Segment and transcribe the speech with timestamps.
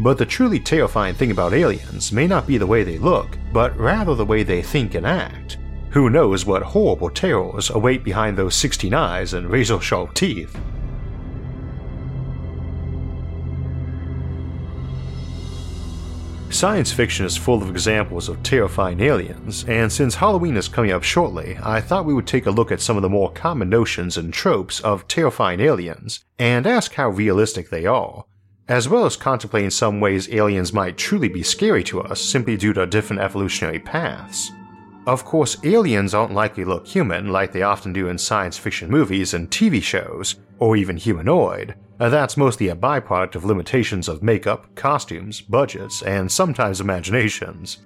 [0.00, 3.76] but the truly terrifying thing about aliens may not be the way they look, but
[3.78, 5.58] rather the way they think and act.
[5.90, 10.54] Who knows what horrible terrors await behind those 16 eyes and razor sharp teeth?
[16.50, 21.02] Science fiction is full of examples of terrifying aliens, and since Halloween is coming up
[21.02, 24.16] shortly, I thought we would take a look at some of the more common notions
[24.16, 28.24] and tropes of terrifying aliens and ask how realistic they are,
[28.68, 32.72] as well as contemplating some ways aliens might truly be scary to us simply due
[32.72, 34.50] to different evolutionary paths.
[35.06, 38.90] Of course, aliens aren't likely to look human like they often do in science fiction
[38.90, 41.76] movies and TV shows, or even humanoid.
[41.98, 47.78] That's mostly a byproduct of limitations of makeup, costumes, budgets, and sometimes imaginations.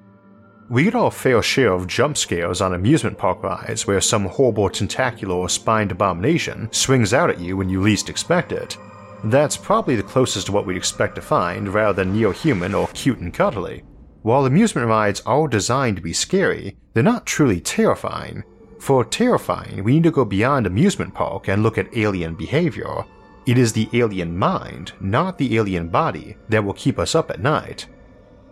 [0.70, 4.70] We get our fair share of jump scares on amusement park rides where some horrible
[4.70, 8.78] tentacular or spined abomination swings out at you when you least expect it,
[9.25, 12.89] that's probably the closest to what we'd expect to find rather than neo human or
[12.89, 13.83] cute and cuddly.
[14.23, 18.45] While amusement rides are designed to be scary, they're not truly terrifying.
[18.79, 23.05] For terrifying, we need to go beyond amusement park and look at alien behavior.
[23.47, 27.41] It is the alien mind, not the alien body, that will keep us up at
[27.41, 27.87] night.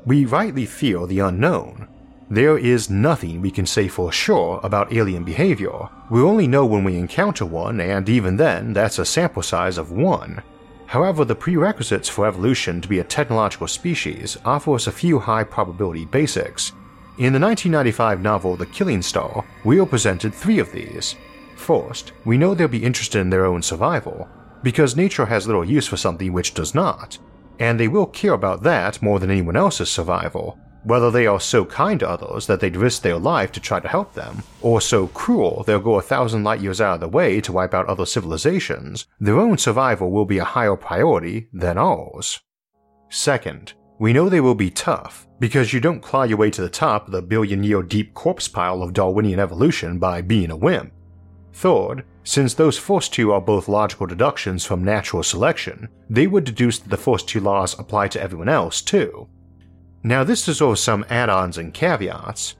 [0.04, 1.88] We rightly fear the unknown.
[2.30, 5.88] There is nothing we can say for sure about alien behavior.
[6.10, 9.92] We only know when we encounter one, and even then, that's a sample size of
[9.92, 10.42] one.
[10.88, 15.44] However, the prerequisites for evolution to be a technological species offer us a few high
[15.44, 16.72] probability basics.
[17.18, 21.14] In the 1995 novel The Killing Star, we are presented three of these.
[21.56, 24.26] First, we know they'll be interested in their own survival,
[24.62, 27.18] because nature has little use for something which does not,
[27.58, 31.64] and they will care about that more than anyone else's survival whether they are so
[31.64, 35.06] kind to others that they'd risk their life to try to help them, or so
[35.08, 38.06] cruel they'll go a thousand light years out of the way to wipe out other
[38.06, 42.40] civilizations, their own survival will be a higher priority than ours.
[43.10, 46.68] Second, we know they will be tough, because you don't claw your way to the
[46.68, 50.92] top of the billion year deep corpse pile of Darwinian evolution by being a wimp.
[51.52, 56.78] Third, since those first two are both logical deductions from natural selection, they would deduce
[56.78, 59.28] that the first two laws apply to everyone else too,
[60.02, 62.54] now, this deserves some add ons and caveats.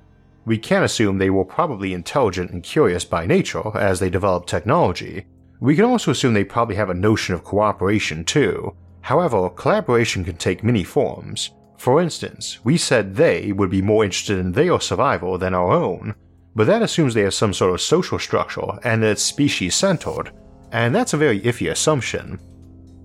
[0.45, 5.27] We can assume they were probably intelligent and curious by nature as they developed technology.
[5.61, 8.75] We can also assume they probably have a notion of cooperation too.
[9.03, 11.51] However, collaboration can take many forms.
[11.77, 16.15] For instance, we said they would be more interested in their survival than our own,
[16.57, 20.33] but that assumes they have some sort of social structure and that it's species centered,
[20.73, 22.41] and that's a very iffy assumption.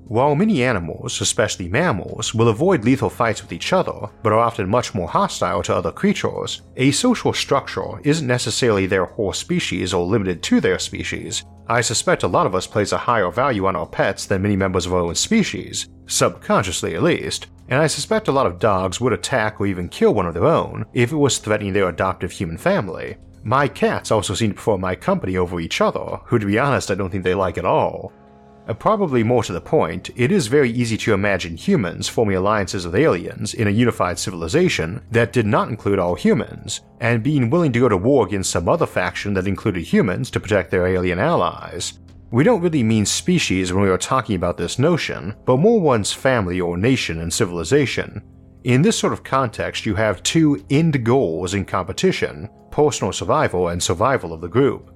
[0.08, 4.70] While many animals, especially mammals, will avoid lethal fights with each other, but are often
[4.70, 10.06] much more hostile to other creatures, a social structure isn't necessarily their whole species or
[10.06, 11.46] limited to their species.
[11.68, 14.58] I suspect a lot of us place a higher value on our pets than many
[14.58, 19.00] members of our own species, subconsciously at least, and I suspect a lot of dogs
[19.00, 22.32] would attack or even kill one of their own if it was threatening their adoptive
[22.32, 23.16] human family.
[23.44, 26.92] My cats also seem to prefer my company over each other, who to be honest
[26.92, 28.12] I don't think they like at all.
[28.66, 32.86] Uh, probably more to the point, it is very easy to imagine humans forming alliances
[32.86, 37.74] with aliens in a unified civilization that did not include all humans, and being willing
[37.74, 41.20] to go to war against some other faction that included humans to protect their alien
[41.20, 42.00] allies.
[42.32, 46.14] We don't really mean species when we are talking about this notion, but more one's
[46.14, 48.24] family or nation and civilization.
[48.64, 53.84] In this sort of context, you have two end goals in competition personal survival and
[53.84, 54.90] survival of the group.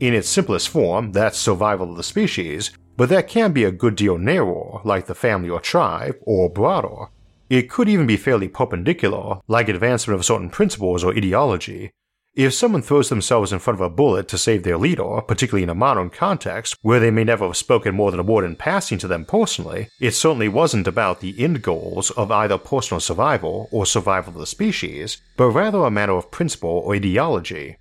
[0.00, 3.96] In its simplest form, that's survival of the species, but that can be a good
[3.96, 7.06] deal narrower, like the family or tribe, or broader.
[7.48, 11.90] It could even be fairly perpendicular, like advancement of certain principles or ideology.
[12.34, 15.68] If someone throws themselves in front of a bullet to save their leader, particularly in
[15.68, 18.96] a modern context where they may never have spoken more than a word in passing
[19.00, 23.84] to them personally, it certainly wasn't about the end goals of either personal survival or
[23.84, 27.76] survival of the species, but rather a matter of principle or ideology.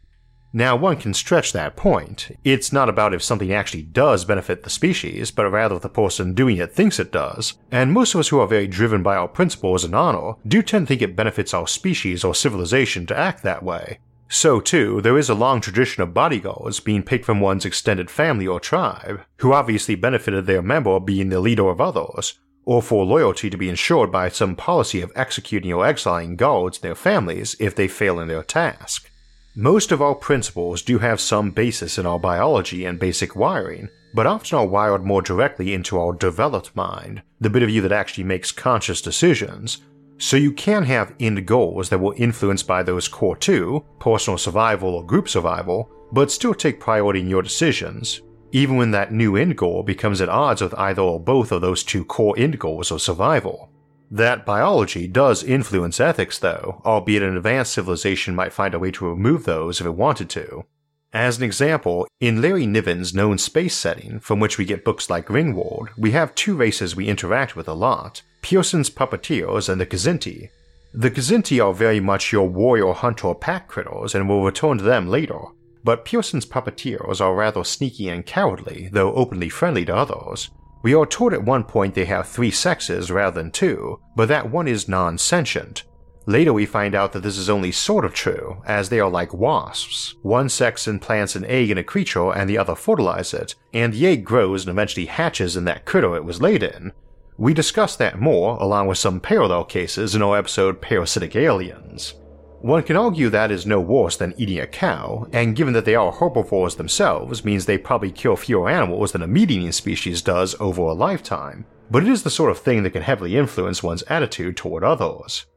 [0.53, 2.37] Now, one can stretch that point.
[2.43, 6.33] It's not about if something actually does benefit the species, but rather if the person
[6.33, 7.53] doing it thinks it does.
[7.71, 10.87] And most of us who are very driven by our principles and honor do tend
[10.87, 13.99] to think it benefits our species or civilization to act that way.
[14.27, 18.47] So, too, there is a long tradition of bodyguards being picked from one's extended family
[18.47, 23.49] or tribe, who obviously benefited their member being the leader of others, or for loyalty
[23.49, 27.75] to be ensured by some policy of executing or exiling guards and their families if
[27.75, 29.10] they fail in their task.
[29.55, 34.25] Most of our principles do have some basis in our biology and basic wiring, but
[34.25, 38.23] often are wired more directly into our developed mind, the bit of you that actually
[38.23, 39.79] makes conscious decisions.
[40.19, 44.95] So you can have end goals that will influenced by those core two, personal survival
[44.95, 48.21] or group survival, but still take priority in your decisions,
[48.53, 51.83] even when that new end goal becomes at odds with either or both of those
[51.83, 53.69] two core end goals of survival.
[54.13, 59.07] That biology does influence ethics, though, albeit an advanced civilization might find a way to
[59.07, 60.65] remove those if it wanted to.
[61.13, 65.27] As an example, in Larry Niven's known space setting, from which we get books like
[65.27, 70.49] Ringworld, we have two races we interact with a lot Pierson's puppeteers and the Kzinti.
[70.93, 75.07] The Kzinti are very much your warrior hunter pack critters and we'll return to them
[75.07, 75.39] later,
[75.85, 80.49] but Pierson's puppeteers are rather sneaky and cowardly, though openly friendly to others.
[80.83, 84.49] We are told at one point they have three sexes rather than two, but that
[84.49, 85.83] one is non sentient.
[86.27, 89.33] Later, we find out that this is only sort of true, as they are like
[89.33, 90.15] wasps.
[90.21, 94.05] One sex implants an egg in a creature and the other fertilizes it, and the
[94.05, 96.93] egg grows and eventually hatches in that critter it was laid in.
[97.37, 102.13] We discuss that more, along with some parallel cases, in our episode Parasitic Aliens.
[102.61, 105.95] One can argue that is no worse than eating a cow, and given that they
[105.95, 110.55] are herbivores themselves, means they probably kill fewer animals than a meat eating species does
[110.59, 114.03] over a lifetime, but it is the sort of thing that can heavily influence one's
[114.03, 115.47] attitude toward others.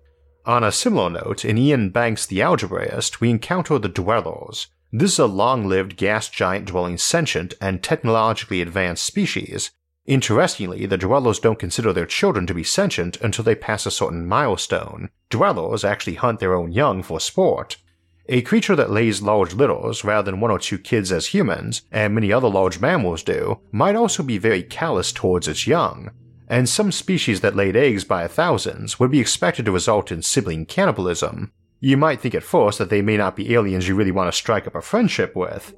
[0.47, 4.69] On a similar note, in Iain Banks' The Algebraist, we encounter the Dwellers.
[4.91, 9.73] This is a long lived gas giant dwelling sentient and technologically advanced species
[10.07, 14.27] Interestingly, the dwellers don't consider their children to be sentient until they pass a certain
[14.27, 15.09] milestone.
[15.35, 17.77] Dwellers actually hunt their own young for sport.
[18.29, 22.15] A creature that lays large litters rather than one or two kids as humans, and
[22.15, 26.13] many other large mammals do, might also be very callous towards its young.
[26.47, 30.67] And some species that laid eggs by thousands would be expected to result in sibling
[30.67, 31.51] cannibalism.
[31.81, 34.39] You might think at first that they may not be aliens you really want to
[34.39, 35.75] strike up a friendship with,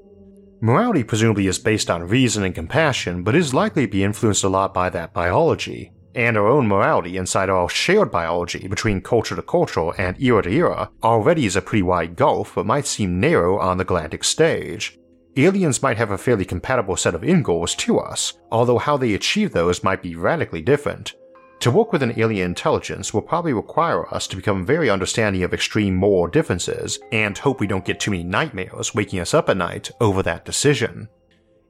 [0.61, 4.49] Morality presumably is based on reason and compassion, but is likely to be influenced a
[4.49, 9.43] lot by that biology, and our own morality inside our shared biology between culture to
[9.43, 13.59] culture and era to era already is a pretty wide gulf but might seem narrow
[13.59, 14.99] on the galactic stage.
[15.37, 19.13] Aliens might have a fairly compatible set of end goals to us, although how they
[19.13, 21.15] achieve those might be radically different,
[21.61, 25.55] to work with an alien intelligence will probably require us to become very understanding of
[25.55, 29.57] extreme moral differences and hope we don't get too many nightmares waking us up at
[29.57, 31.09] night over that decision.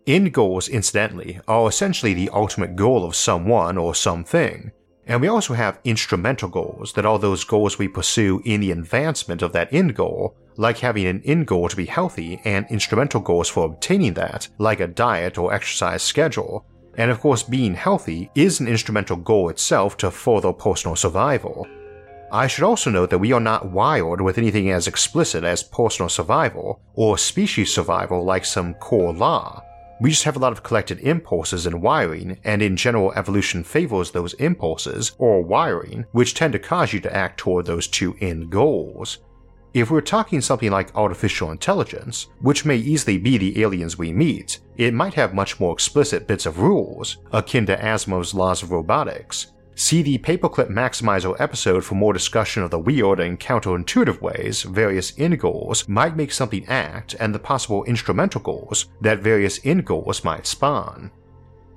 [0.07, 4.71] End goals, incidentally, are essentially the ultimate goal of someone or something,
[5.05, 9.43] and we also have instrumental goals that are those goals we pursue in the advancement
[9.43, 13.49] of that end goal, like having an end goal to be healthy and instrumental goals
[13.49, 16.65] for obtaining that, like a diet or exercise schedule,
[16.97, 21.67] and of course, being healthy is an instrumental goal itself to further personal survival.
[22.31, 26.09] I should also note that we are not wired with anything as explicit as personal
[26.09, 29.65] survival or species survival like some core law.
[29.99, 34.11] We just have a lot of collected impulses and wiring, and in general, evolution favors
[34.11, 38.51] those impulses or wiring, which tend to cause you to act toward those two end
[38.51, 39.19] goals.
[39.73, 44.61] If we're talking something like artificial intelligence, which may easily be the aliens we meet,
[44.77, 49.53] it might have much more explicit bits of rules, akin to Asimov's laws of robotics.
[49.79, 55.13] See the Paperclip Maximizer episode for more discussion of the weird and counterintuitive ways various
[55.19, 60.25] end goals might make something act and the possible instrumental goals that various end goals
[60.25, 61.11] might spawn.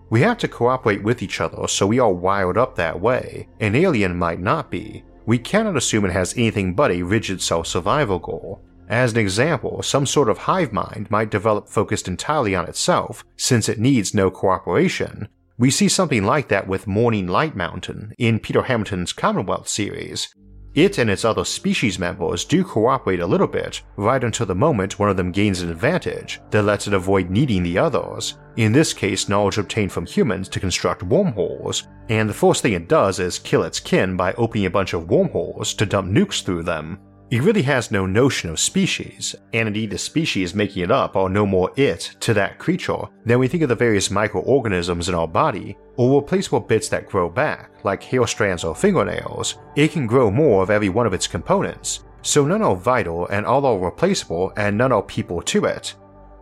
[0.09, 3.49] We have to cooperate with each other so we are wired up that way.
[3.59, 7.67] An alien might not be, we cannot assume it has anything but a rigid self
[7.67, 8.61] survival goal.
[8.87, 13.67] As an example, some sort of hive mind might develop focused entirely on itself, since
[13.67, 15.27] it needs no cooperation.
[15.59, 20.33] We see something like that with Morning Light Mountain in Peter Hamilton's Commonwealth series.
[20.73, 24.99] It and its other species members do cooperate a little bit, right until the moment
[24.99, 28.93] one of them gains an advantage that lets it avoid needing the others, in this
[28.93, 33.37] case knowledge obtained from humans to construct wormholes, and the first thing it does is
[33.37, 36.97] kill its kin by opening a bunch of wormholes to dump nukes through them.
[37.31, 41.29] It really has no notion of species, and indeed the species making it up are
[41.29, 45.27] no more it to that creature than we think of the various microorganisms in our
[45.27, 49.57] body or replaceable bits that grow back, like hair strands or fingernails.
[49.75, 53.45] It can grow more of every one of its components, so none are vital and
[53.45, 55.95] all are replaceable and none are people to it,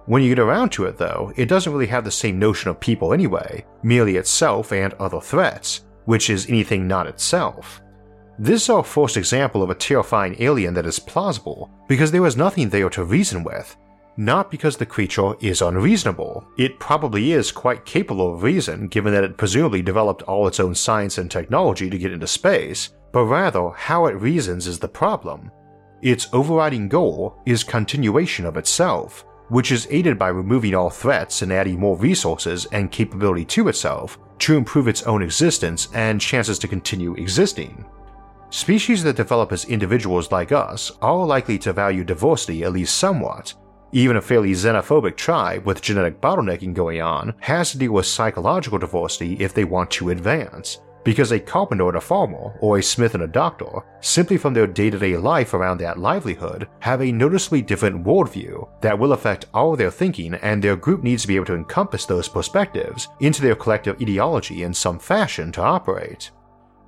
[0.08, 2.80] when you get around to it, though, it doesn't really have the same notion of
[2.80, 7.82] people anyway, merely itself and other threats, which is anything not itself.
[8.40, 12.38] This is our first example of a terrifying alien that is plausible, because there was
[12.38, 13.76] nothing there to reason with.
[14.18, 16.46] not because the creature is unreasonable.
[16.58, 20.74] It probably is quite capable of reason given that it presumably developed all its own
[20.74, 25.52] science and technology to get into space, but rather how it reasons is the problem.
[26.02, 31.54] Its overriding goal is continuation of itself, which is aided by removing all threats and
[31.54, 36.68] adding more resources and capability to itself to improve its own existence and chances to
[36.68, 37.86] continue existing.
[38.50, 43.54] Species that develop as individuals like us are likely to value diversity at least somewhat.
[43.92, 48.78] Even a fairly xenophobic tribe with genetic bottlenecking going on has to deal with psychological
[48.78, 53.14] diversity if they want to advance, because a carpenter and a farmer, or a smith
[53.14, 57.12] and a doctor, simply from their day to day life around that livelihood, have a
[57.12, 61.36] noticeably different worldview that will affect all their thinking, and their group needs to be
[61.36, 66.32] able to encompass those perspectives into their collective ideology in some fashion to operate.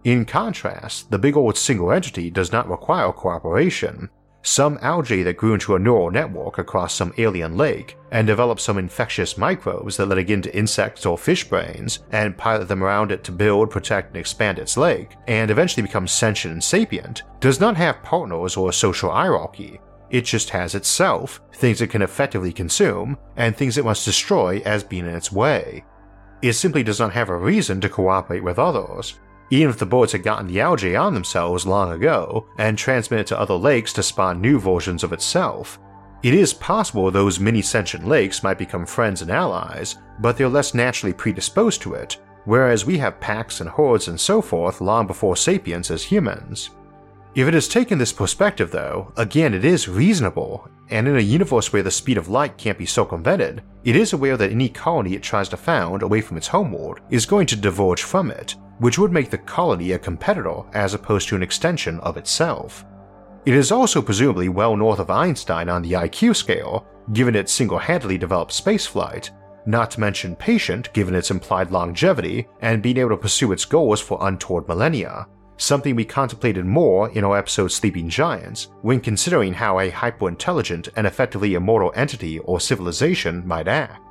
[0.04, 4.10] In contrast, the big old single entity does not require cooperation,
[4.42, 8.78] some algae that grew into a neural network across some alien lake and developed some
[8.78, 13.24] infectious microbes that let it into insects or fish brains and pilot them around it
[13.26, 17.76] to build, protect, and expand its lake, and eventually become sentient and sapient, does not
[17.76, 19.82] have partners or a social hierarchy.
[20.10, 24.84] It just has itself, things it can effectively consume, and things it must destroy as
[24.84, 25.84] being in its way.
[26.42, 30.12] It simply does not have a reason to cooperate with others, even if the boats
[30.12, 34.42] had gotten the algae on themselves long ago and transmitted to other lakes to spawn
[34.42, 35.80] new versions of itself.
[36.22, 40.74] It is possible those mini sentient lakes might become friends and allies, but they're less
[40.74, 45.38] naturally predisposed to it, whereas we have packs and hordes and so forth long before
[45.38, 46.72] sapiens as humans.
[47.36, 51.72] If it has taken this perspective, though, again it is reasonable, and in a universe
[51.72, 55.24] where the speed of light can't be circumvented, it is aware that any colony it
[55.24, 59.12] tries to found away from its homeworld is going to diverge from it, which would
[59.12, 62.86] make the colony a competitor as opposed to an extension of itself.
[63.46, 67.80] It is also presumably well north of Einstein on the IQ scale, given its single
[67.80, 69.30] handedly developed spaceflight,
[69.66, 74.02] not to mention patient given its implied longevity and being able to pursue its goals
[74.02, 79.80] for untold millennia, something we contemplated more in our episode Sleeping Giants when considering how
[79.80, 84.02] a hyper-intelligent and effectively immortal entity or civilization might act.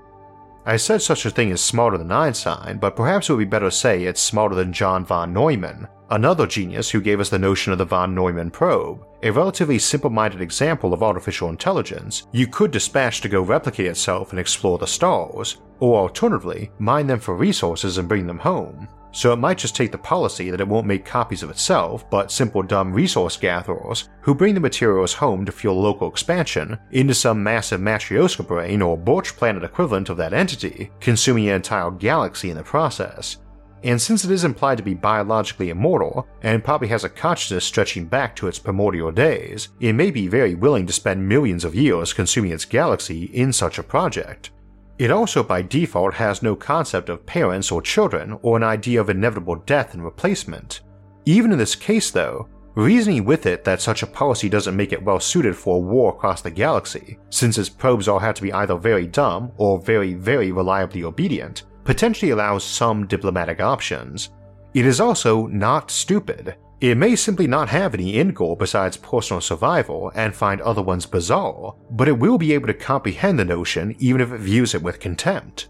[0.66, 3.70] I said such a thing is smarter than Einstein, but perhaps it would be better
[3.70, 7.72] to say it's smarter than John von Neumann, another genius who gave us the notion
[7.72, 12.70] of the von Neumann probe, a relatively simple minded example of artificial intelligence you could
[12.70, 17.98] dispatch to go replicate itself and explore the stars, or alternatively, mine them for resources
[17.98, 21.04] and bring them home so it might just take the policy that it won't make
[21.04, 25.80] copies of itself, but simple dumb resource gatherers who bring the materials home to fuel
[25.80, 31.48] local expansion into some massive Matryoshka brain or Birch planet equivalent of that entity, consuming
[31.48, 33.38] an entire galaxy in the process.
[33.84, 38.06] And since it is implied to be biologically immortal, and probably has a consciousness stretching
[38.06, 42.12] back to its primordial days, it may be very willing to spend millions of years
[42.12, 44.50] consuming its galaxy in such a project.
[44.98, 49.10] It also by default has no concept of parents or children or an idea of
[49.10, 50.80] inevitable death and replacement.
[51.24, 55.02] Even in this case, though, reasoning with it that such a policy doesn't make it
[55.02, 58.52] well suited for a war across the galaxy, since its probes all have to be
[58.52, 64.30] either very dumb or very, very reliably obedient, potentially allows some diplomatic options.
[64.74, 69.40] It is also not stupid, it may simply not have any end goal besides personal
[69.40, 73.97] survival and find other ones bizarre, but it will be able to comprehend the notion
[73.99, 75.68] even if it views it with contempt.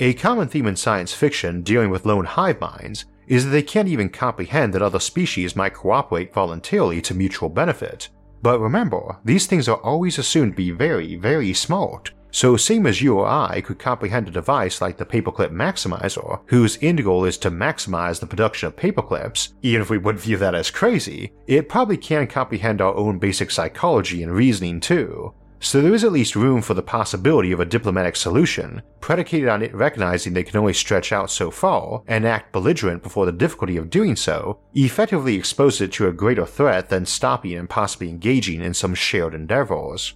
[0.00, 3.88] A common theme in science fiction dealing with lone hive minds is that they can't
[3.88, 8.08] even comprehend that other species might cooperate voluntarily to mutual benefit.
[8.40, 13.00] But remember, these things are always assumed to be very, very smart, so same as
[13.00, 17.38] you or I could comprehend a device like the Paperclip Maximizer, whose end goal is
[17.38, 21.68] to maximize the production of paperclips, even if we would view that as crazy, it
[21.68, 25.32] probably can comprehend our own basic psychology and reasoning too.
[25.60, 29.62] So there is at least room for the possibility of a diplomatic solution, predicated on
[29.62, 33.76] it recognizing they can only stretch out so far and act belligerent before the difficulty
[33.76, 38.62] of doing so effectively exposes it to a greater threat than stopping and possibly engaging
[38.62, 40.14] in some shared endeavors.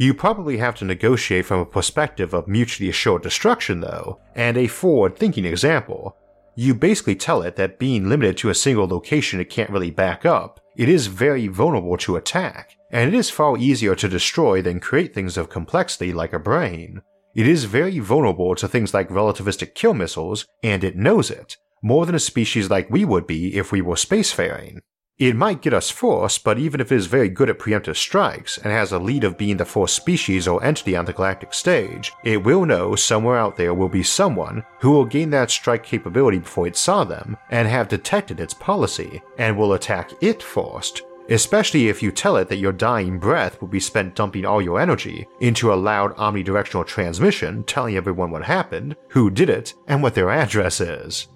[0.00, 4.68] You probably have to negotiate from a perspective of mutually assured destruction, though, and a
[4.68, 6.16] forward thinking example.
[6.54, 10.24] You basically tell it that being limited to a single location it can't really back
[10.24, 14.78] up, it is very vulnerable to attack, and it is far easier to destroy than
[14.78, 17.02] create things of complexity like a brain.
[17.34, 22.06] It is very vulnerable to things like relativistic kill missiles, and it knows it, more
[22.06, 24.80] than a species like we would be if we were spacefaring.
[25.18, 28.56] It might get us first, but even if it is very good at preemptive strikes
[28.56, 32.12] and has a lead of being the first species or entity on the galactic stage,
[32.22, 36.38] it will know somewhere out there will be someone who will gain that strike capability
[36.38, 41.88] before it saw them and have detected its policy and will attack it first, especially
[41.88, 45.26] if you tell it that your dying breath will be spent dumping all your energy
[45.40, 50.30] into a loud omnidirectional transmission telling everyone what happened, who did it, and what their
[50.30, 51.26] address is.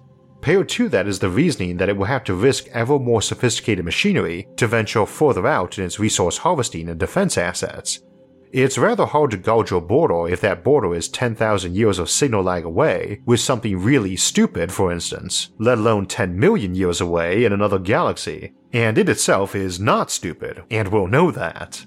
[0.43, 3.85] Paired to that is the reasoning that it will have to risk ever more sophisticated
[3.85, 8.01] machinery to venture further out in its resource harvesting and defense assets.
[8.51, 12.43] It's rather hard to gauge your border if that border is 10,000 years of signal
[12.43, 17.53] lag away with something really stupid, for instance, let alone 10 million years away in
[17.53, 21.85] another galaxy, and it itself is not stupid, and we'll know that.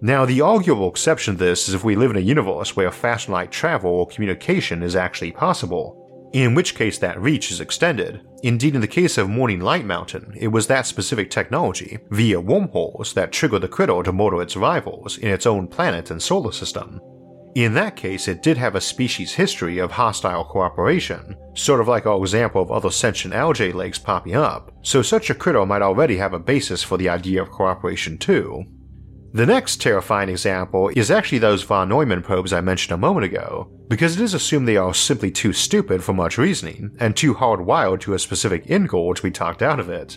[0.00, 3.28] Now, the arguable exception to this is if we live in a universe where fast
[3.28, 5.99] light travel or communication is actually possible,
[6.32, 8.22] in which case that reach is extended.
[8.42, 13.12] Indeed, in the case of Morning Light Mountain, it was that specific technology, via wormholes,
[13.14, 17.00] that triggered the critter to murder its rivals in its own planet and solar system.
[17.56, 22.06] In that case, it did have a species history of hostile cooperation, sort of like
[22.06, 26.16] our example of other sentient algae lakes popping up, so such a critter might already
[26.16, 28.64] have a basis for the idea of cooperation too.
[29.32, 33.68] The next terrifying example is actually those von Neumann probes I mentioned a moment ago,
[33.90, 37.98] because it is assumed they are simply too stupid for much reasoning, and too hardwired
[38.00, 40.16] to a specific end goal to be talked out of it.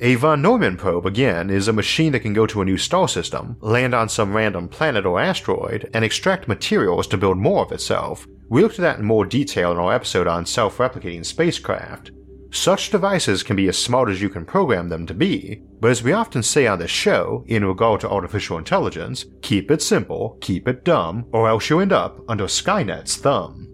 [0.00, 3.06] A von Neumann probe, again, is a machine that can go to a new star
[3.06, 7.72] system, land on some random planet or asteroid, and extract materials to build more of
[7.72, 8.26] itself.
[8.48, 12.12] We looked at that in more detail in our episode on self replicating spacecraft,
[12.50, 16.02] such devices can be as smart as you can program them to be, but as
[16.02, 20.66] we often say on this show, in regard to artificial intelligence, keep it simple, keep
[20.66, 23.70] it dumb, or else you'll end up under Skynet's thumb.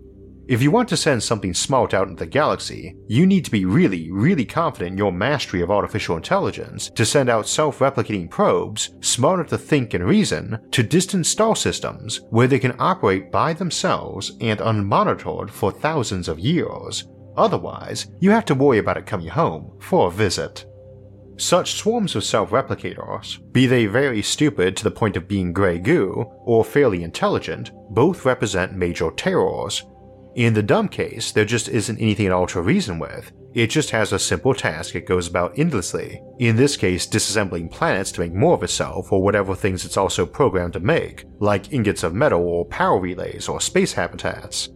[0.49, 3.65] If you want to send something smart out into the galaxy, you need to be
[3.65, 8.91] really, really confident in your mastery of artificial intelligence to send out self replicating probes,
[9.01, 13.55] smart enough to think and reason, to distant star systems where they can operate by
[13.55, 19.29] themselves and unmonitored for thousands of years, Otherwise, you have to worry about it coming
[19.29, 20.65] home for a visit.
[21.39, 25.79] Such swarms of self replicators, be they very stupid to the point of being grey
[25.79, 29.85] goo, or fairly intelligent, both represent major terrors.
[30.35, 33.89] In the dumb case, there just isn't anything at all to reason with, it just
[33.89, 38.35] has a simple task it goes about endlessly, in this case disassembling planets to make
[38.35, 42.43] more of itself or whatever things it's also programmed to make, like ingots of metal
[42.43, 44.69] or power relays or space habitats.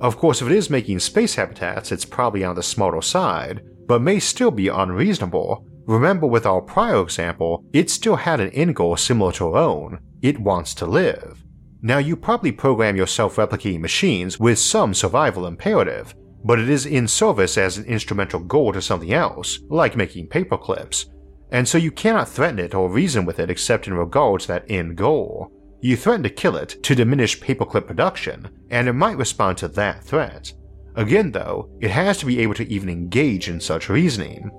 [0.00, 4.02] Of course, if it is making space habitats, it's probably on the smarter side, but
[4.02, 5.66] may still be unreasonable.
[5.86, 10.00] Remember, with our prior example, it still had an end goal similar to our own
[10.22, 11.44] it wants to live.
[11.80, 16.86] Now, you probably program your self replicating machines with some survival imperative, but it is
[16.86, 21.06] in service as an instrumental goal to something else, like making paperclips,
[21.50, 24.64] and so you cannot threaten it or reason with it except in regard to that
[24.68, 25.52] end goal.
[25.80, 30.02] You threaten to kill it to diminish paperclip production, and it might respond to that
[30.02, 30.52] threat.
[30.96, 34.50] Again, though, it has to be able to even engage in such reasoning.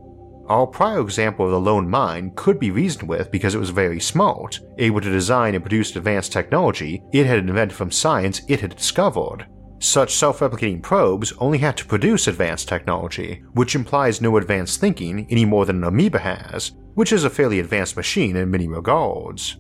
[0.47, 3.99] Our prior example of the lone mine could be reasoned with because it was very
[3.99, 8.75] smart, able to design and produce advanced technology it had invented from science it had
[8.75, 9.45] discovered.
[9.79, 15.27] Such self replicating probes only had to produce advanced technology, which implies no advanced thinking
[15.29, 19.57] any more than an amoeba has, which is a fairly advanced machine in many regards.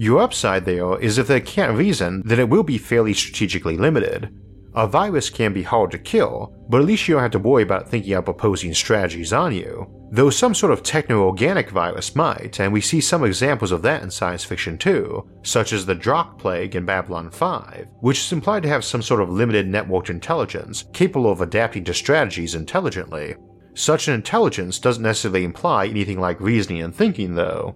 [0.00, 4.32] Your upside there is if they can't reason, then it will be fairly strategically limited.
[4.76, 7.64] A virus can be hard to kill, but at least you don't have to worry
[7.64, 9.92] about thinking up opposing strategies on you.
[10.12, 14.10] Though some sort of techno-organic virus might, and we see some examples of that in
[14.12, 18.68] science fiction too, such as the Drakh Plague in Babylon 5, which is implied to
[18.68, 23.34] have some sort of limited networked intelligence capable of adapting to strategies intelligently.
[23.74, 27.74] Such an intelligence doesn't necessarily imply anything like reasoning and thinking though,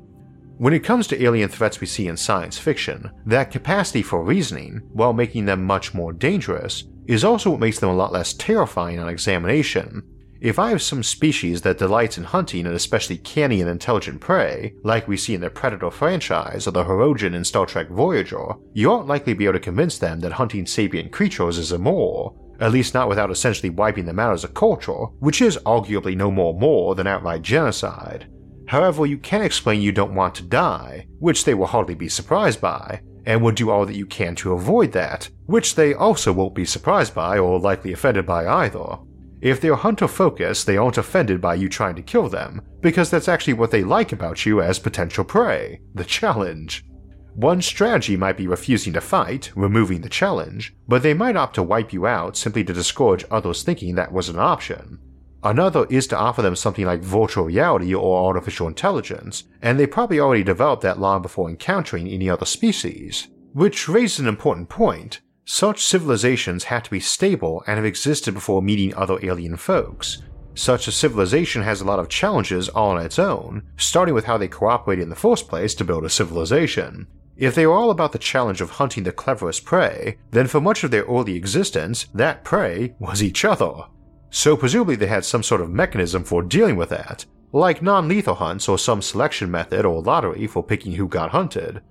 [0.62, 4.80] when it comes to alien threats we see in science fiction, that capacity for reasoning,
[4.92, 9.00] while making them much more dangerous, is also what makes them a lot less terrifying
[9.00, 10.00] on examination.
[10.40, 14.74] If I have some species that delights in hunting an especially canny and intelligent prey,
[14.84, 18.92] like we see in the Predator franchise or the Hirogen in Star Trek Voyager, you
[18.92, 22.70] aren't likely to be able to convince them that hunting sapient creatures is immoral, at
[22.70, 26.54] least not without essentially wiping them out as a culture, which is arguably no more
[26.54, 28.28] more than outright genocide.
[28.66, 32.60] However, you can explain you don't want to die, which they will hardly be surprised
[32.60, 36.54] by, and will do all that you can to avoid that, which they also won't
[36.54, 38.98] be surprised by or likely offended by either.
[39.40, 43.28] If they're hunter focused, they aren't offended by you trying to kill them, because that's
[43.28, 46.84] actually what they like about you as potential prey the challenge.
[47.34, 51.62] One strategy might be refusing to fight, removing the challenge, but they might opt to
[51.62, 54.98] wipe you out simply to discourage others thinking that was an option.
[55.44, 60.20] Another is to offer them something like virtual reality or artificial intelligence, and they probably
[60.20, 63.28] already developed that long before encountering any other species.
[63.52, 65.20] Which raises an important point.
[65.44, 70.22] Such civilizations have to be stable and have existed before meeting other alien folks.
[70.54, 74.36] such a civilization has a lot of challenges all on its own, starting with how
[74.36, 77.06] they cooperated in the first place to build a civilization.
[77.36, 80.84] If they were all about the challenge of hunting the cleverest prey, then for much
[80.84, 83.84] of their early existence, that prey was each other.
[84.34, 88.36] So presumably they had some sort of mechanism for dealing with that, like non lethal
[88.36, 91.82] hunts or some selection method or lottery for picking who got hunted.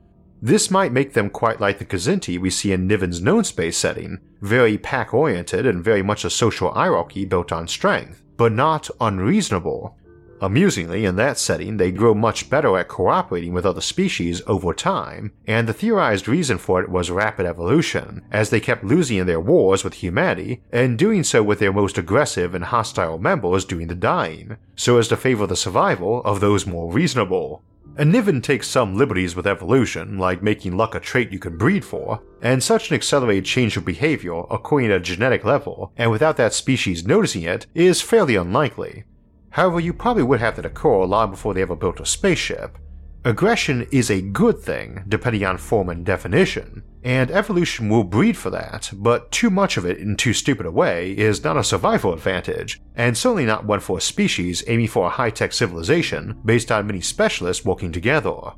[0.41, 4.17] This might make them quite like the Kzinti we see in Niven's known space setting,
[4.41, 9.95] very pack oriented and very much a social hierarchy built on strength, but not unreasonable.
[10.43, 15.33] Amusingly, in that setting, they grow much better at cooperating with other species over time,
[15.45, 19.39] and the theorized reason for it was rapid evolution, as they kept losing in their
[19.39, 23.93] wars with humanity, and doing so with their most aggressive and hostile members doing the
[23.93, 27.61] dying, so as to favor the survival of those more reasonable.
[27.95, 31.85] And Niven takes some liberties with evolution, like making luck a trait you can breed
[31.85, 36.37] for, and such an accelerated change of behavior occurring at a genetic level, and without
[36.37, 39.03] that species noticing it, is fairly unlikely.
[39.51, 42.77] However, you probably would have that occur long before they ever built a spaceship,
[43.23, 48.49] Aggression is a good thing, depending on form and definition, and evolution will breed for
[48.49, 52.13] that, but too much of it in too stupid a way is not a survival
[52.13, 56.71] advantage, and certainly not one for a species aiming for a high tech civilization based
[56.71, 58.53] on many specialists working together.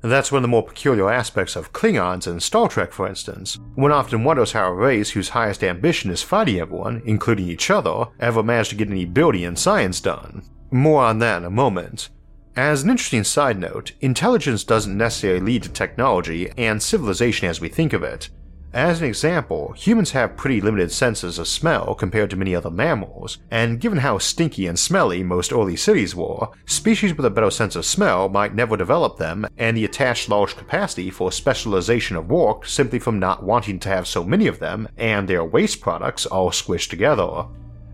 [0.00, 3.58] That's one of the more peculiar aspects of Klingons in Star Trek, for instance.
[3.74, 8.06] One often wonders how a race whose highest ambition is fighting everyone, including each other,
[8.20, 10.42] ever managed to get any building and science done.
[10.70, 12.10] More on that in a moment.
[12.54, 17.68] As an interesting side note, intelligence doesn't necessarily lead to technology and civilization as we
[17.68, 18.30] think of it.
[18.74, 23.38] As an example, humans have pretty limited senses of smell compared to many other mammals,
[23.50, 27.76] and given how stinky and smelly most early cities were, species with a better sense
[27.76, 32.66] of smell might never develop them and the attached large capacity for specialization of work
[32.66, 36.50] simply from not wanting to have so many of them and their waste products all
[36.50, 37.46] squished together.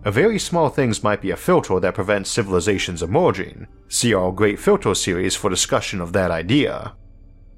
[0.05, 3.69] Very small things might be a filter that prevents civilizations emerging.
[3.89, 6.95] See our Great Filter series for discussion of that idea.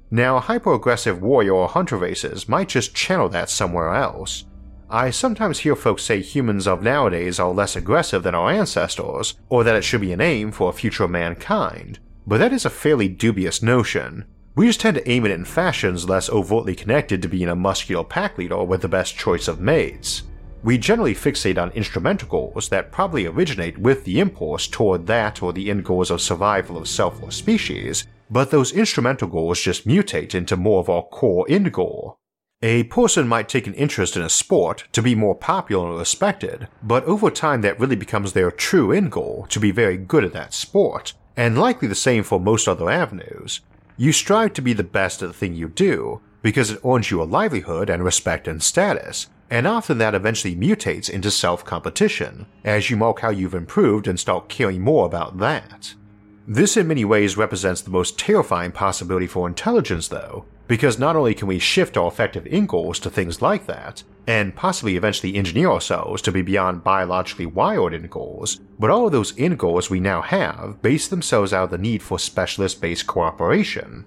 [0.09, 4.45] Now, hyper-aggressive warrior or hunter races might just channel that somewhere else.
[4.89, 9.65] I sometimes hear folks say humans of nowadays are less aggressive than our ancestors, or
[9.65, 13.09] that it should be an aim for a future mankind, but that is a fairly
[13.09, 14.23] dubious notion.
[14.55, 18.05] We just tend to aim it in fashions less overtly connected to being a muscular
[18.05, 20.23] pack leader with the best choice of mates.
[20.63, 25.53] We generally fixate on instrumental goals that probably originate with the impulse toward that or
[25.53, 30.35] the end goals of survival of self or species, but those instrumental goals just mutate
[30.35, 32.17] into more of our core end goal.
[32.63, 36.67] A person might take an interest in a sport to be more popular and respected,
[36.81, 40.33] but over time that really becomes their true end goal to be very good at
[40.33, 43.61] that sport, and likely the same for most other avenues.
[43.95, 47.21] You strive to be the best at the thing you do because it earns you
[47.21, 52.89] a livelihood and respect and status, and often that eventually mutates into self competition, as
[52.89, 55.93] you mark how you've improved and start caring more about that.
[56.49, 61.33] This in many ways represents the most terrifying possibility for intelligence, though, because not only
[61.33, 65.69] can we shift our effective end goals to things like that, and possibly eventually engineer
[65.69, 69.99] ourselves to be beyond biologically wired end goals, but all of those end goals we
[69.99, 74.05] now have base themselves out of the need for specialist based cooperation,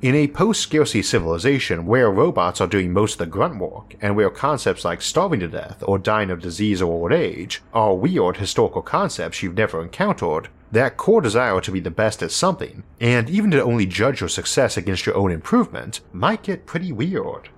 [0.00, 4.14] in a post scarcity civilization where robots are doing most of the grunt work, and
[4.14, 8.36] where concepts like starving to death or dying of disease or old age are weird
[8.36, 13.28] historical concepts you've never encountered, that core desire to be the best at something, and
[13.28, 17.48] even to only judge your success against your own improvement, might get pretty weird.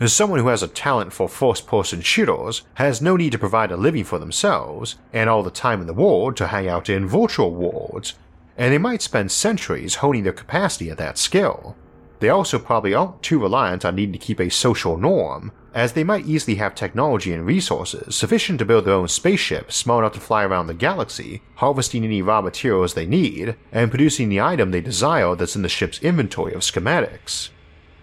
[0.00, 3.72] As someone who has a talent for first person shooters has no need to provide
[3.72, 7.08] a living for themselves, and all the time in the world to hang out in
[7.08, 8.14] virtual worlds,
[8.56, 11.76] and they might spend centuries honing their capacity at that skill.
[12.20, 16.02] They also probably aren't too reliant on needing to keep a social norm, as they
[16.02, 20.20] might easily have technology and resources sufficient to build their own spaceship small enough to
[20.20, 24.80] fly around the galaxy, harvesting any raw materials they need, and producing the item they
[24.80, 27.50] desire that's in the ship's inventory of schematics.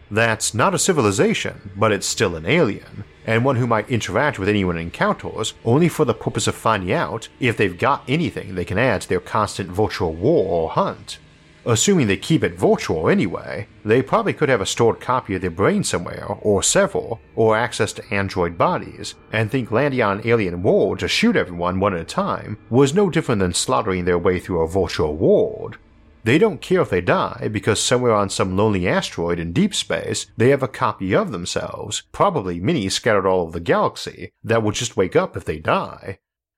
[0.09, 4.47] That's not a civilization, but it's still an alien, and one who might interact with
[4.47, 8.65] anyone it encounters only for the purpose of finding out if they've got anything they
[8.65, 11.17] can add to their constant virtual war or hunt.
[11.65, 15.49] Assuming they keep it virtual anyway, they probably could have a stored copy of their
[15.49, 20.61] brain somewhere, or several, or access to android bodies, and think landing on an alien
[20.61, 24.39] world to shoot everyone one at a time was no different than slaughtering their way
[24.39, 25.77] through a virtual world,
[26.25, 30.25] they don't care if they die because somewhere on some lonely asteroid in deep space
[30.37, 34.71] they have a copy of themselves, probably many scattered all over the galaxy, that will
[34.71, 36.17] just wake up if they die.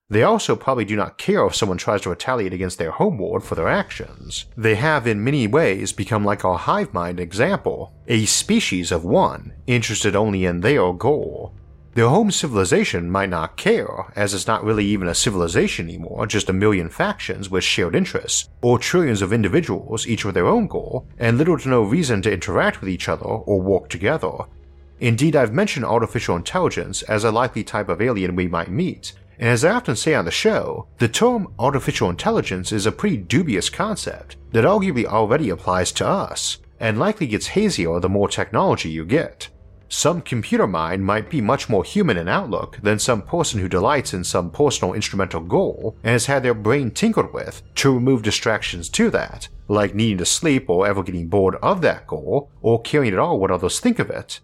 [0.09, 3.55] They also probably do not care if someone tries to retaliate against their homeworld for
[3.55, 4.45] their actions.
[4.55, 9.51] They have in many ways become like our hive mind example, a species of one,
[9.67, 11.53] interested only in their goal.
[11.93, 16.47] Their home civilization might not care, as it's not really even a civilization anymore, just
[16.47, 21.05] a million factions with shared interests, or trillions of individuals, each with their own goal,
[21.17, 24.31] and little to no reason to interact with each other or work together.
[24.99, 29.49] Indeed, I've mentioned artificial intelligence as a likely type of alien we might meet, and
[29.49, 33.69] as I often say on the show, the term artificial intelligence is a pretty dubious
[33.69, 39.05] concept that arguably already applies to us, and likely gets hazier the more technology you
[39.05, 39.49] get.
[39.89, 44.13] Some computer mind might be much more human in outlook than some person who delights
[44.13, 48.89] in some personal instrumental goal and has had their brain tinkered with to remove distractions
[48.89, 53.13] to that, like needing to sleep or ever getting bored of that goal, or caring
[53.13, 54.41] at all what others think of it.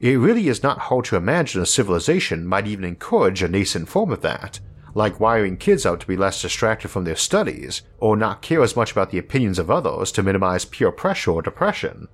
[0.00, 4.12] It really is not hard to imagine a civilization might even encourage a nascent form
[4.12, 4.60] of that,
[4.94, 8.76] like wiring kids out to be less distracted from their studies, or not care as
[8.76, 12.08] much about the opinions of others to minimize peer pressure or depression,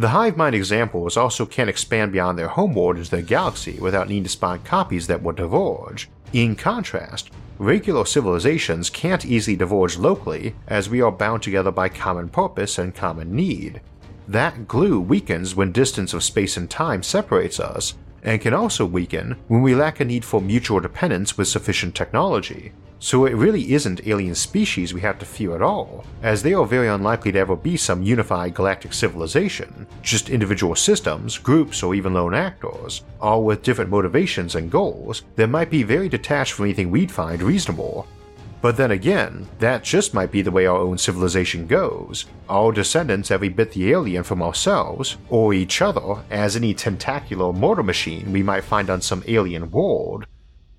[0.00, 4.22] the hive mind examples also can't expand beyond their homeworld into their galaxy without needing
[4.22, 6.08] to spawn copies that would diverge.
[6.32, 12.30] In contrast, regular civilizations can't easily diverge locally as we are bound together by common
[12.30, 13.82] purpose and common need.
[14.30, 19.34] That glue weakens when distance of space and time separates us, and can also weaken
[19.48, 22.70] when we lack a need for mutual dependence with sufficient technology.
[23.00, 26.64] So it really isn't alien species we have to fear at all, as they are
[26.64, 32.14] very unlikely to ever be some unified galactic civilization, just individual systems, groups, or even
[32.14, 36.92] lone actors, all with different motivations and goals that might be very detached from anything
[36.92, 38.06] we'd find reasonable.
[38.62, 42.26] But then again, that just might be the way our own civilization goes.
[42.48, 47.82] Our descendants every bit the alien from ourselves, or each other, as any tentacular mortar
[47.82, 50.26] machine we might find on some alien world,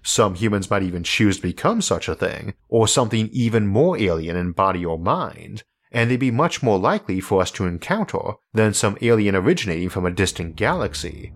[0.04, 4.36] some humans might even choose to become such a thing, or something even more alien
[4.36, 8.74] in body or mind, and they'd be much more likely for us to encounter than
[8.74, 11.34] some alien originating from a distant galaxy.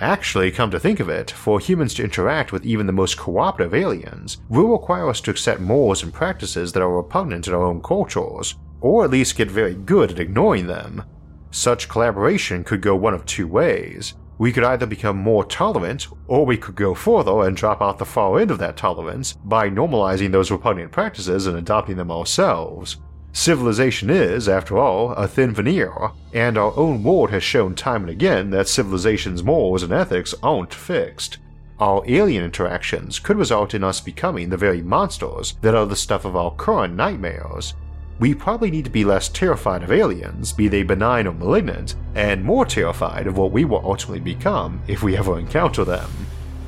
[0.00, 3.72] Actually, come to think of it, for humans to interact with even the most cooperative
[3.72, 7.80] aliens will require us to accept morals and practices that are repugnant in our own
[7.80, 11.02] cultures, or at least get very good at ignoring them.
[11.50, 14.12] Such collaboration could go one of two ways.
[14.36, 18.04] We could either become more tolerant, or we could go further and drop out the
[18.04, 22.98] far end of that tolerance by normalizing those repugnant practices and adopting them ourselves.
[23.36, 25.92] Civilization is, after all, a thin veneer,
[26.32, 30.72] and our own world has shown time and again that civilization's morals and ethics aren't
[30.72, 31.36] fixed.
[31.78, 36.24] Our alien interactions could result in us becoming the very monsters that are the stuff
[36.24, 37.74] of our current nightmares,
[38.18, 42.42] we probably need to be less terrified of aliens, be they benign or malignant, and
[42.42, 46.08] more terrified of what we will ultimately become if we ever encounter them.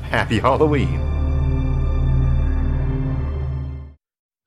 [0.03, 1.18] Happy Halloween!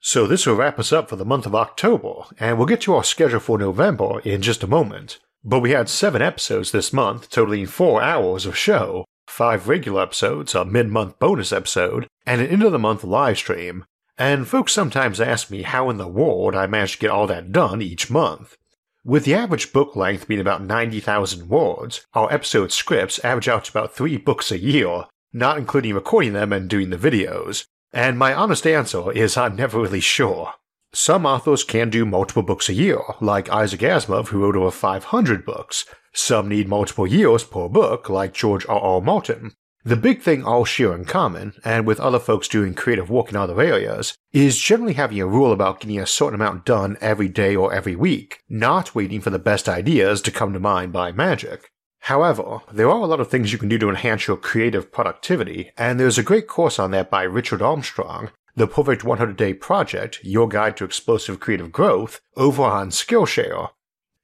[0.04, 2.96] So, this will wrap us up for the month of October, and we'll get to
[2.96, 5.20] our schedule for November in just a moment.
[5.44, 10.56] But we had seven episodes this month, totaling four hours of show, five regular episodes,
[10.56, 13.86] a mid month bonus episode, and an end of the month live stream,
[14.18, 17.52] and folks sometimes ask me how in the world I manage to get all that
[17.52, 18.58] done each month.
[19.06, 23.72] With the average book length being about 90,000 words, our episode scripts average out to
[23.72, 27.66] about 3 books a year, not including recording them and doing the videos.
[27.94, 30.54] And my honest answer is I'm never really sure.
[30.94, 35.46] Some authors can do multiple books a year, like Isaac Asimov, who wrote over 500
[35.46, 35.86] books.
[36.14, 38.80] Some need multiple years per book, like George R.
[38.80, 39.02] R.
[39.02, 39.54] Martin.
[39.84, 43.36] The big thing all share in common, and with other folks doing creative work in
[43.36, 47.56] other areas, is generally having a rule about getting a certain amount done every day
[47.56, 51.71] or every week, not waiting for the best ideas to come to mind by magic.
[52.06, 55.72] However, there are a lot of things you can do to enhance your creative productivity,
[55.78, 60.20] and there's a great course on that by Richard Armstrong, The Perfect 100 Day Project
[60.24, 63.70] Your Guide to Explosive Creative Growth, over on Skillshare.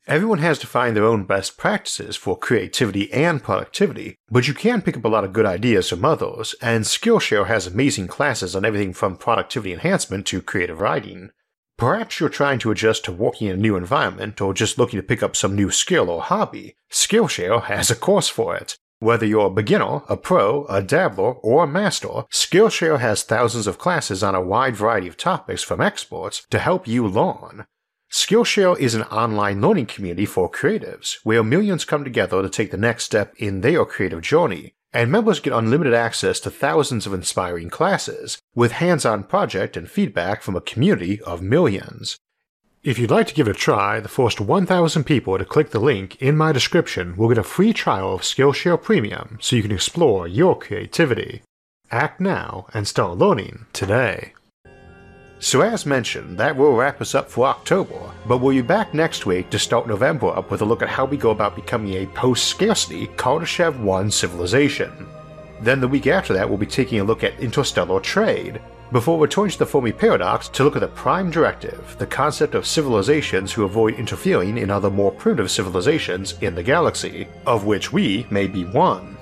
[0.08, 4.82] Everyone has to find their own best practices for creativity and productivity, but you can
[4.82, 8.66] pick up a lot of good ideas from others, and Skillshare has amazing classes on
[8.66, 11.30] everything from productivity enhancement to creative writing.
[11.78, 15.06] Perhaps you're trying to adjust to working in a new environment or just looking to
[15.06, 16.76] pick up some new skill or hobby.
[16.92, 18.78] Skillshare has a course for it.
[19.00, 23.78] Whether you're a beginner, a pro, a dabbler, or a master, Skillshare has thousands of
[23.78, 27.68] classes on a wide variety of topics from experts to help you learn.
[28.12, 32.78] Skillshare is an online learning community for creatives where millions come together to take the
[32.78, 37.69] next step in their creative journey, and members get unlimited access to thousands of inspiring
[37.69, 42.17] classes with hands on project and feedback from a community of millions.
[42.84, 45.80] If you'd like to give it a try, the first 1,000 people to click the
[45.80, 49.71] link in my description will get a free trial of Skillshare Premium so you can
[49.71, 51.41] explore your creativity.
[51.91, 54.34] Act now and start learning today.
[55.39, 59.26] So, as mentioned, that will wrap us up for October, but we'll be back next
[59.28, 62.08] week to start November up with a look at how we go about becoming a
[62.08, 65.08] post scarcity Kardashev 1 civilization.
[65.62, 68.60] Then the week after that, we'll be taking a look at interstellar trade,
[68.91, 72.65] before returning to the Fermi paradox to look at the Prime Directive, the concept of
[72.65, 78.26] civilizations who avoid interfering in other more primitive civilizations in the galaxy, of which we
[78.30, 79.17] may be one.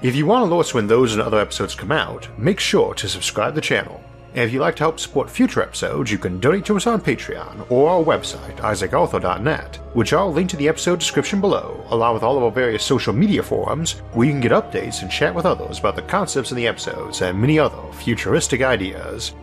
[0.00, 3.08] If you want to us when those and other episodes come out, make sure to
[3.08, 4.02] subscribe to the channel.
[4.34, 7.70] If you'd like to help support future episodes, you can donate to us on Patreon
[7.70, 12.38] or our website, isaacarthur.net, which I'll link to the episode description below, along with all
[12.38, 15.80] of our various social media forums, where you can get updates and chat with others
[15.80, 19.34] about the concepts in the episodes and many other futuristic ideas.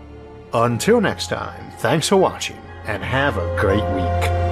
[0.56, 4.49] Until next time, thanks for watching, and have a great week.